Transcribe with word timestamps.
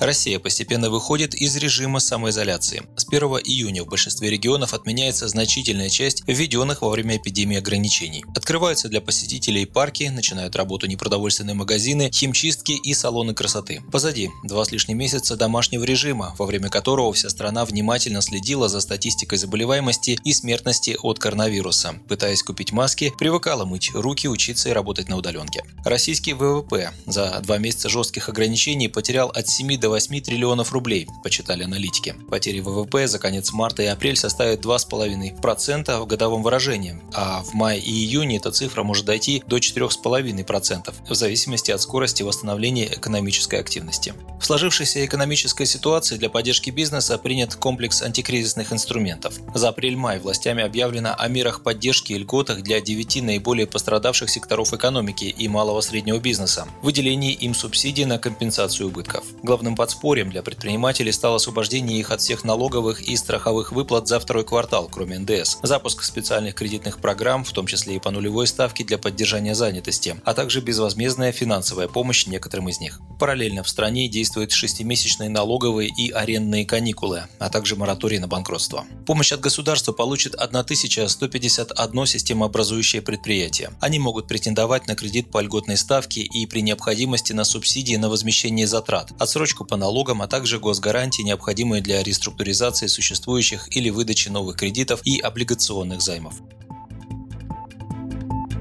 Россия 0.00 0.38
постепенно 0.38 0.88
выходит 0.88 1.34
из 1.34 1.54
режима 1.56 2.00
самоизоляции. 2.00 2.84
С 2.96 3.06
1 3.06 3.22
июня 3.44 3.84
в 3.84 3.86
большинстве 3.86 4.30
регионов 4.30 4.72
отменяется 4.72 5.28
значительная 5.28 5.90
часть 5.90 6.22
введенных 6.26 6.80
во 6.80 6.88
время 6.88 7.18
эпидемии 7.18 7.58
ограничений. 7.58 8.24
Открываются 8.34 8.88
для 8.88 9.02
посетителей 9.02 9.66
парки, 9.66 10.04
начинают 10.04 10.56
работу 10.56 10.86
непродовольственные 10.86 11.54
магазины, 11.54 12.10
химчистки 12.14 12.72
и 12.72 12.94
салоны 12.94 13.34
красоты. 13.34 13.82
Позади 13.92 14.30
два 14.42 14.64
с 14.64 14.72
лишним 14.72 14.96
месяца 14.96 15.36
домашнего 15.36 15.84
режима, 15.84 16.34
во 16.38 16.46
время 16.46 16.70
которого 16.70 17.12
вся 17.12 17.28
страна 17.28 17.66
внимательно 17.66 18.22
следила 18.22 18.70
за 18.70 18.80
статистикой 18.80 19.36
заболеваемости 19.36 20.18
и 20.24 20.32
смертности 20.32 20.96
от 21.02 21.18
коронавируса, 21.18 21.96
пытаясь 22.08 22.42
купить 22.42 22.72
маски, 22.72 23.12
привыкала 23.18 23.66
мыть 23.66 23.90
руки, 23.92 24.28
учиться 24.28 24.70
и 24.70 24.72
работать 24.72 25.10
на 25.10 25.18
удаленке. 25.18 25.62
Российский 25.84 26.32
ВВП 26.32 26.94
за 27.04 27.38
два 27.40 27.58
месяца 27.58 27.90
жестких 27.90 28.30
ограничений 28.30 28.88
потерял 28.88 29.28
от 29.28 29.46
7 29.46 29.78
до 29.78 29.89
8 29.90 30.20
триллионов 30.20 30.72
рублей, 30.72 31.08
почитали 31.22 31.64
аналитики. 31.64 32.14
Потери 32.30 32.60
ВВП 32.60 33.06
за 33.08 33.18
конец 33.18 33.52
марта 33.52 33.82
и 33.82 33.86
апрель 33.86 34.16
составят 34.16 34.64
2,5% 34.64 36.00
в 36.00 36.06
годовом 36.06 36.42
выражении, 36.42 37.00
а 37.12 37.42
в 37.42 37.54
мае 37.54 37.80
и 37.80 37.90
июне 37.90 38.36
эта 38.36 38.52
цифра 38.52 38.82
может 38.84 39.04
дойти 39.04 39.42
до 39.46 39.56
4,5% 39.58 40.94
в 41.08 41.14
зависимости 41.14 41.70
от 41.72 41.82
скорости 41.82 42.22
восстановления 42.22 42.86
экономической 42.86 43.58
активности. 43.58 44.14
В 44.40 44.44
сложившейся 44.44 45.04
экономической 45.04 45.66
ситуации 45.66 46.16
для 46.16 46.30
поддержки 46.30 46.70
бизнеса 46.70 47.18
принят 47.18 47.56
комплекс 47.56 48.02
антикризисных 48.02 48.72
инструментов. 48.72 49.34
За 49.54 49.68
апрель-май 49.70 50.18
властями 50.20 50.62
объявлено 50.62 51.14
о 51.18 51.28
мерах 51.28 51.62
поддержки 51.62 52.12
и 52.12 52.18
льготах 52.18 52.62
для 52.62 52.80
9 52.80 53.22
наиболее 53.22 53.66
пострадавших 53.66 54.30
секторов 54.30 54.72
экономики 54.72 55.24
и 55.24 55.48
малого 55.48 55.80
среднего 55.80 56.18
бизнеса, 56.18 56.68
выделении 56.82 57.32
им 57.32 57.54
субсидий 57.54 58.04
на 58.04 58.18
компенсацию 58.18 58.88
убытков. 58.88 59.24
Главным 59.42 59.74
подспорьем 59.80 60.28
для 60.28 60.42
предпринимателей 60.42 61.10
стало 61.10 61.36
освобождение 61.36 61.98
их 61.98 62.10
от 62.10 62.20
всех 62.20 62.44
налоговых 62.44 63.00
и 63.00 63.16
страховых 63.16 63.72
выплат 63.72 64.08
за 64.08 64.20
второй 64.20 64.44
квартал, 64.44 64.90
кроме 64.92 65.18
НДС, 65.18 65.56
запуск 65.62 66.02
специальных 66.02 66.54
кредитных 66.54 66.98
программ, 66.98 67.44
в 67.44 67.52
том 67.52 67.66
числе 67.66 67.96
и 67.96 67.98
по 67.98 68.10
нулевой 68.10 68.46
ставке 68.46 68.84
для 68.84 68.98
поддержания 68.98 69.54
занятости, 69.54 70.20
а 70.26 70.34
также 70.34 70.60
безвозмездная 70.60 71.32
финансовая 71.32 71.88
помощь 71.88 72.26
некоторым 72.26 72.68
из 72.68 72.78
них. 72.78 73.00
Параллельно 73.18 73.62
в 73.62 73.70
стране 73.70 74.06
действуют 74.06 74.52
шестимесячные 74.52 75.30
налоговые 75.30 75.88
и 75.88 76.10
арендные 76.10 76.66
каникулы, 76.66 77.22
а 77.38 77.48
также 77.48 77.74
мораторий 77.74 78.18
на 78.18 78.28
банкротство. 78.28 78.84
Помощь 79.06 79.32
от 79.32 79.40
государства 79.40 79.92
получит 79.92 80.34
1151 80.34 82.06
системообразующее 82.06 83.00
предприятие. 83.00 83.70
Они 83.80 83.98
могут 83.98 84.28
претендовать 84.28 84.88
на 84.88 84.94
кредит 84.94 85.30
по 85.30 85.40
льготной 85.40 85.78
ставке 85.78 86.20
и 86.20 86.44
при 86.44 86.60
необходимости 86.60 87.32
на 87.32 87.44
субсидии 87.44 87.96
на 87.96 88.10
возмещение 88.10 88.66
затрат, 88.66 89.12
отсрочку 89.18 89.59
по 89.64 89.76
налогам, 89.76 90.22
а 90.22 90.26
также 90.26 90.58
госгарантии, 90.58 91.22
необходимые 91.22 91.82
для 91.82 92.02
реструктуризации 92.02 92.86
существующих 92.86 93.74
или 93.76 93.90
выдачи 93.90 94.28
новых 94.28 94.56
кредитов 94.56 95.00
и 95.04 95.18
облигационных 95.18 96.00
займов. 96.00 96.34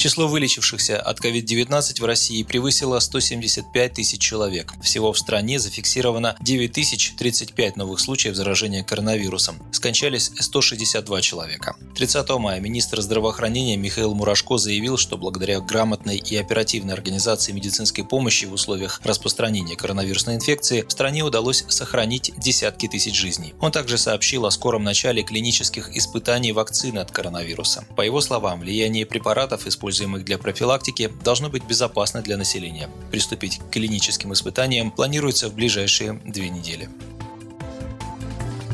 Число 0.00 0.28
вылечившихся 0.28 0.98
от 0.98 1.20
COVID-19 1.20 2.00
в 2.00 2.04
России 2.06 2.42
превысило 2.42 2.98
175 2.98 3.92
тысяч 3.92 4.18
человек. 4.18 4.72
Всего 4.82 5.12
в 5.12 5.18
стране 5.18 5.58
зафиксировано 5.58 6.36
9035 6.40 7.76
новых 7.76 8.00
случаев 8.00 8.34
заражения 8.34 8.82
коронавирусом. 8.82 9.58
Скончались 9.72 10.32
162 10.38 11.20
человека. 11.20 11.76
30 11.96 12.30
мая 12.38 12.60
министр 12.60 13.02
здравоохранения 13.02 13.76
Михаил 13.76 14.14
Мурашко 14.14 14.56
заявил, 14.56 14.96
что 14.96 15.18
благодаря 15.18 15.60
грамотной 15.60 16.16
и 16.16 16.34
оперативной 16.34 16.94
организации 16.94 17.52
медицинской 17.52 18.02
помощи 18.02 18.46
в 18.46 18.54
условиях 18.54 19.02
распространения 19.04 19.76
коронавирусной 19.76 20.36
инфекции 20.36 20.80
в 20.80 20.92
стране 20.92 21.24
удалось 21.24 21.66
сохранить 21.68 22.32
десятки 22.38 22.88
тысяч 22.88 23.14
жизней. 23.14 23.52
Он 23.60 23.70
также 23.70 23.98
сообщил 23.98 24.46
о 24.46 24.50
скором 24.50 24.82
начале 24.82 25.22
клинических 25.22 25.94
испытаний 25.94 26.52
вакцины 26.52 27.00
от 27.00 27.10
коронавируса. 27.10 27.84
По 27.96 28.00
его 28.00 28.22
словам, 28.22 28.60
влияние 28.60 29.04
препаратов, 29.04 29.66
используемых 29.66 29.89
используемых 29.90 30.24
для 30.24 30.38
профилактики, 30.38 31.10
должно 31.24 31.50
быть 31.50 31.64
безопасно 31.64 32.22
для 32.22 32.36
населения. 32.36 32.88
Приступить 33.10 33.58
к 33.58 33.70
клиническим 33.70 34.32
испытаниям 34.32 34.90
планируется 34.90 35.48
в 35.48 35.54
ближайшие 35.54 36.20
две 36.24 36.48
недели. 36.48 36.88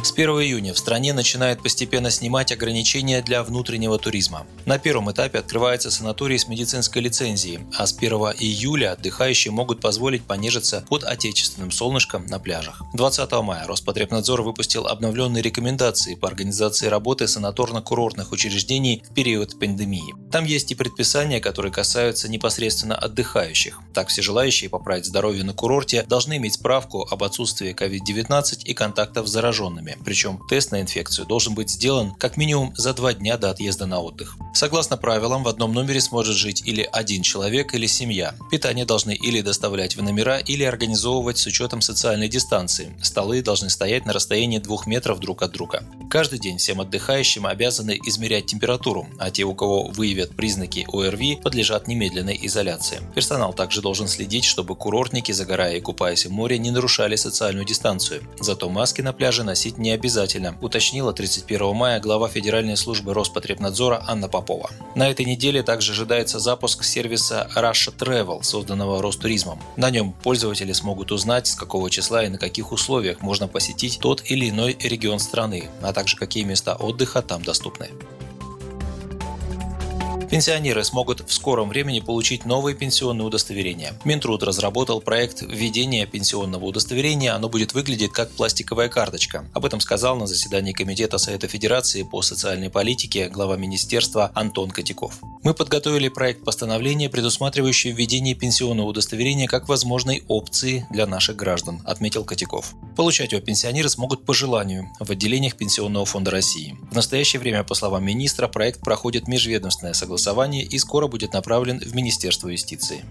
С 0.00 0.12
1 0.12 0.30
июня 0.30 0.72
в 0.72 0.78
стране 0.78 1.12
начинают 1.12 1.60
постепенно 1.60 2.10
снимать 2.12 2.52
ограничения 2.52 3.20
для 3.20 3.42
внутреннего 3.42 3.98
туризма. 3.98 4.46
На 4.64 4.78
первом 4.78 5.10
этапе 5.10 5.38
открывается 5.38 5.90
санаторий 5.90 6.38
с 6.38 6.46
медицинской 6.46 7.02
лицензией, 7.02 7.60
а 7.76 7.84
с 7.84 7.92
1 7.92 8.12
июля 8.38 8.92
отдыхающие 8.92 9.50
могут 9.50 9.80
позволить 9.80 10.22
понежиться 10.22 10.84
под 10.88 11.02
отечественным 11.02 11.72
солнышком 11.72 12.26
на 12.26 12.38
пляжах. 12.38 12.80
20 12.94 13.32
мая 13.42 13.66
Роспотребнадзор 13.66 14.42
выпустил 14.42 14.86
обновленные 14.86 15.42
рекомендации 15.42 16.14
по 16.14 16.28
организации 16.28 16.86
работы 16.86 17.24
санаторно-курортных 17.24 18.30
учреждений 18.30 19.02
в 19.04 19.12
период 19.14 19.58
пандемии. 19.58 20.14
Там 20.30 20.44
есть 20.44 20.70
и 20.70 20.76
предписания, 20.76 21.40
которые 21.40 21.72
касаются 21.72 22.28
непосредственно 22.28 22.94
отдыхающих. 22.94 23.80
Так 23.94 24.08
все 24.08 24.22
желающие 24.22 24.70
поправить 24.70 25.06
здоровье 25.06 25.42
на 25.42 25.54
курорте 25.54 26.04
должны 26.04 26.36
иметь 26.36 26.54
справку 26.54 27.06
об 27.10 27.24
отсутствии 27.24 27.74
COVID-19 27.74 28.62
и 28.64 28.74
контактов 28.74 29.26
с 29.26 29.32
зараженными 29.32 29.87
симптомами, 29.88 29.96
причем 30.04 30.38
тест 30.48 30.72
на 30.72 30.80
инфекцию 30.80 31.26
должен 31.26 31.54
быть 31.54 31.70
сделан 31.70 32.12
как 32.14 32.36
минимум 32.36 32.74
за 32.76 32.94
два 32.94 33.14
дня 33.14 33.36
до 33.36 33.50
отъезда 33.50 33.86
на 33.86 34.00
отдых. 34.00 34.36
Согласно 34.54 34.96
правилам, 34.96 35.42
в 35.42 35.48
одном 35.48 35.72
номере 35.72 36.00
сможет 36.00 36.36
жить 36.36 36.62
или 36.66 36.88
один 36.92 37.22
человек, 37.22 37.74
или 37.74 37.86
семья. 37.86 38.34
Питание 38.50 38.84
должны 38.84 39.14
или 39.14 39.40
доставлять 39.40 39.96
в 39.96 40.02
номера, 40.02 40.38
или 40.38 40.64
организовывать 40.64 41.38
с 41.38 41.46
учетом 41.46 41.80
социальной 41.80 42.28
дистанции. 42.28 42.96
Столы 43.02 43.42
должны 43.42 43.70
стоять 43.70 44.06
на 44.06 44.12
расстоянии 44.12 44.58
двух 44.58 44.86
метров 44.86 45.20
друг 45.20 45.42
от 45.42 45.52
друга. 45.52 45.82
Каждый 46.10 46.38
день 46.38 46.58
всем 46.58 46.80
отдыхающим 46.80 47.46
обязаны 47.46 47.98
измерять 48.06 48.46
температуру, 48.46 49.06
а 49.18 49.30
те, 49.30 49.44
у 49.44 49.54
кого 49.54 49.84
выявят 49.88 50.34
признаки 50.34 50.86
ОРВИ, 50.92 51.40
подлежат 51.42 51.88
немедленной 51.88 52.38
изоляции. 52.42 53.00
Персонал 53.14 53.52
также 53.52 53.82
должен 53.82 54.08
следить, 54.08 54.44
чтобы 54.44 54.74
курортники, 54.74 55.32
загорая 55.32 55.76
и 55.76 55.80
купаясь 55.80 56.26
в 56.26 56.30
море, 56.30 56.58
не 56.58 56.70
нарушали 56.70 57.16
социальную 57.16 57.64
дистанцию. 57.64 58.22
Зато 58.40 58.68
маски 58.68 59.02
на 59.02 59.12
пляже 59.12 59.44
носить 59.44 59.77
не 59.78 59.92
обязательно, 59.92 60.56
уточнила 60.60 61.12
31 61.12 61.74
мая 61.74 62.00
глава 62.00 62.28
Федеральной 62.28 62.76
службы 62.76 63.14
Роспотребнадзора 63.14 64.04
Анна 64.06 64.28
Попова. 64.28 64.70
На 64.94 65.08
этой 65.08 65.24
неделе 65.24 65.62
также 65.62 65.92
ожидается 65.92 66.38
запуск 66.38 66.84
сервиса 66.84 67.48
Russia 67.56 67.94
Travel, 67.96 68.42
созданного 68.42 69.00
Ростуризмом. 69.00 69.60
На 69.76 69.90
нем 69.90 70.12
пользователи 70.12 70.72
смогут 70.72 71.12
узнать, 71.12 71.46
с 71.46 71.54
какого 71.54 71.90
числа 71.90 72.24
и 72.24 72.28
на 72.28 72.38
каких 72.38 72.72
условиях 72.72 73.20
можно 73.20 73.48
посетить 73.48 73.98
тот 74.00 74.22
или 74.26 74.50
иной 74.50 74.76
регион 74.80 75.18
страны, 75.18 75.70
а 75.82 75.92
также 75.92 76.16
какие 76.16 76.44
места 76.44 76.74
отдыха 76.74 77.22
там 77.22 77.42
доступны. 77.42 77.90
Пенсионеры 80.30 80.84
смогут 80.84 81.26
в 81.26 81.32
скором 81.32 81.70
времени 81.70 82.00
получить 82.00 82.44
новые 82.44 82.76
пенсионные 82.76 83.26
удостоверения. 83.26 83.94
Минтруд 84.04 84.42
разработал 84.42 85.00
проект 85.00 85.40
введения 85.40 86.04
пенсионного 86.04 86.66
удостоверения. 86.66 87.34
Оно 87.34 87.48
будет 87.48 87.72
выглядеть 87.72 88.12
как 88.12 88.30
пластиковая 88.32 88.90
карточка. 88.90 89.48
Об 89.54 89.64
этом 89.64 89.80
сказал 89.80 90.16
на 90.16 90.26
заседании 90.26 90.74
Комитета 90.74 91.16
Совета 91.16 91.48
Федерации 91.48 92.02
по 92.02 92.20
социальной 92.20 92.68
политике 92.68 93.30
глава 93.30 93.56
министерства 93.56 94.30
Антон 94.34 94.70
Котяков. 94.70 95.18
Мы 95.42 95.54
подготовили 95.54 96.08
проект 96.08 96.44
постановления, 96.44 97.08
предусматривающий 97.08 97.92
введение 97.92 98.34
пенсионного 98.34 98.88
удостоверения 98.88 99.46
как 99.46 99.66
возможной 99.66 100.24
опции 100.28 100.86
для 100.90 101.06
наших 101.06 101.36
граждан, 101.36 101.80
отметил 101.86 102.24
Котяков. 102.24 102.74
Получать 102.96 103.32
его 103.32 103.40
пенсионеры 103.40 103.88
смогут 103.88 104.26
по 104.26 104.34
желанию 104.34 104.90
в 105.00 105.10
отделениях 105.10 105.56
Пенсионного 105.56 106.04
фонда 106.04 106.32
России. 106.32 106.76
В 106.90 106.94
настоящее 106.94 107.40
время, 107.40 107.64
по 107.64 107.74
словам 107.74 108.04
министра, 108.04 108.46
проект 108.46 108.80
проходит 108.80 109.26
межведомственное 109.26 109.94
согласование 109.94 110.17
голосования 110.18 110.64
и 110.64 110.78
скоро 110.78 111.06
будет 111.06 111.32
направлен 111.32 111.78
в 111.78 111.94
Министерство 111.94 112.48
юстиции. 112.48 113.04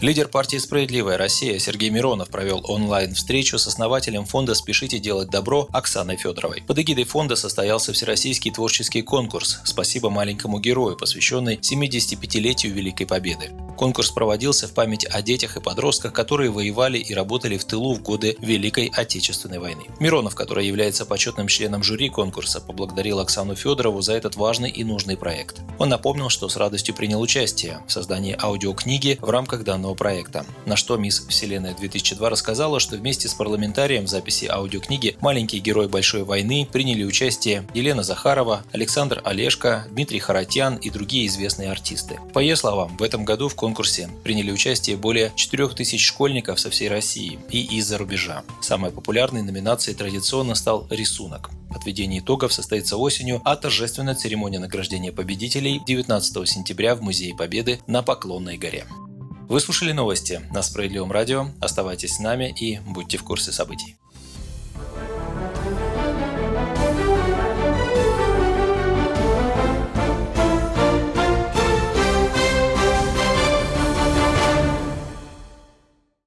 Лидер 0.00 0.28
партии 0.28 0.56
«Справедливая 0.58 1.18
Россия» 1.18 1.58
Сергей 1.58 1.90
Миронов 1.90 2.28
провел 2.28 2.62
онлайн-встречу 2.64 3.58
с 3.58 3.66
основателем 3.66 4.24
фонда 4.24 4.54
«Спешите 4.54 4.98
делать 4.98 5.30
добро» 5.30 5.68
Оксаной 5.72 6.16
Федоровой. 6.16 6.62
Под 6.66 6.78
эгидой 6.78 7.04
фонда 7.04 7.36
состоялся 7.36 7.92
Всероссийский 7.92 8.50
творческий 8.50 9.02
конкурс 9.02 9.60
«Спасибо 9.64 10.10
маленькому 10.10 10.60
герою», 10.60 10.96
посвященный 10.96 11.56
75-летию 11.56 12.74
Великой 12.74 13.06
Победы. 13.06 13.50
Конкурс 13.76 14.10
проводился 14.10 14.68
в 14.68 14.72
память 14.72 15.04
о 15.06 15.22
детях 15.22 15.56
и 15.56 15.60
подростках, 15.60 16.12
которые 16.12 16.50
воевали 16.50 16.98
и 16.98 17.14
работали 17.14 17.56
в 17.56 17.64
тылу 17.64 17.94
в 17.94 18.02
годы 18.02 18.36
Великой 18.40 18.90
Отечественной 18.94 19.58
войны. 19.58 19.84
Миронов, 20.00 20.34
который 20.34 20.66
является 20.66 21.06
почетным 21.06 21.48
членом 21.48 21.82
жюри 21.82 22.08
конкурса, 22.08 22.60
поблагодарил 22.60 23.18
Оксану 23.20 23.54
Федорову 23.54 24.00
за 24.00 24.14
этот 24.14 24.36
важный 24.36 24.70
и 24.70 24.84
нужный 24.84 25.16
проект. 25.16 25.60
Он 25.78 25.88
напомнил, 25.88 26.28
что 26.28 26.48
с 26.48 26.56
радостью 26.56 26.94
принял 26.94 27.20
участие 27.20 27.80
в 27.86 27.92
создании 27.92 28.36
аудиокниги 28.40 29.18
в 29.20 29.30
рамках 29.30 29.64
данного 29.64 29.94
проекта. 29.94 30.46
На 30.66 30.76
что 30.76 30.96
мисс 30.96 31.26
Вселенная 31.28 31.74
2002 31.74 32.30
рассказала, 32.30 32.80
что 32.80 32.96
вместе 32.96 33.28
с 33.28 33.34
парламентарием 33.34 34.04
в 34.04 34.08
записи 34.08 34.46
аудиокниги 34.46 35.16
«Маленький 35.20 35.58
герой 35.58 35.88
большой 35.88 36.22
войны» 36.24 36.68
приняли 36.70 37.04
участие 37.04 37.66
Елена 37.74 38.02
Захарова, 38.02 38.62
Александр 38.72 39.20
Олешко, 39.24 39.86
Дмитрий 39.90 40.20
Харатьян 40.20 40.76
и 40.76 40.90
другие 40.90 41.26
известные 41.26 41.70
артисты. 41.70 42.20
По 42.32 42.38
ее 42.38 42.56
словам, 42.56 42.96
в 42.96 43.02
этом 43.02 43.24
году 43.24 43.48
в 43.48 43.54
конкурсе 43.64 44.10
приняли 44.22 44.52
участие 44.52 44.98
более 44.98 45.32
4000 45.36 45.96
школьников 45.96 46.60
со 46.60 46.68
всей 46.68 46.88
России 46.90 47.38
и 47.50 47.78
из-за 47.78 47.96
рубежа. 47.96 48.44
Самой 48.60 48.90
популярной 48.90 49.40
номинацией 49.40 49.96
традиционно 49.96 50.54
стал 50.54 50.86
рисунок. 50.90 51.48
Подведение 51.72 52.20
итогов 52.20 52.52
состоится 52.52 52.98
осенью, 52.98 53.40
а 53.42 53.56
торжественная 53.56 54.14
церемония 54.14 54.58
награждения 54.58 55.12
победителей 55.12 55.80
19 55.86 56.46
сентября 56.46 56.94
в 56.94 57.00
Музее 57.00 57.34
Победы 57.34 57.80
на 57.86 58.02
Поклонной 58.02 58.58
горе. 58.58 58.84
Вы 59.48 59.60
слушали 59.60 59.92
новости 59.92 60.42
на 60.52 60.62
Справедливом 60.62 61.10
радио. 61.10 61.48
Оставайтесь 61.58 62.16
с 62.16 62.18
нами 62.18 62.54
и 62.60 62.80
будьте 62.80 63.16
в 63.16 63.24
курсе 63.24 63.50
событий. 63.50 63.96